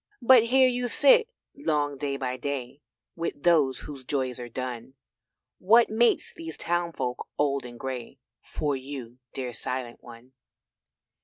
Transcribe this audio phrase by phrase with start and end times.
[0.23, 2.81] But here you sit long day by day
[3.15, 4.95] With those whose joys are done;
[5.59, 10.33] What mates these townfolk old and grey For you dear Silent one.